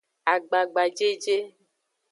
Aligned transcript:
Agbagajeje. 0.33 1.37